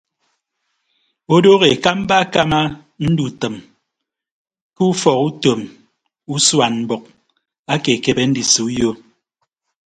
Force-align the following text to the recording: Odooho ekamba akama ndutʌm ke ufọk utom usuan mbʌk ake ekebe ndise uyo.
Odooho 1.35 1.65
ekamba 1.73 2.13
akama 2.23 2.59
ndutʌm 3.11 3.55
ke 4.75 4.81
ufọk 4.91 5.19
utom 5.29 5.61
usuan 6.35 6.73
mbʌk 6.83 7.03
ake 7.73 7.89
ekebe 7.97 8.23
ndise 8.27 8.59
uyo. 8.69 8.91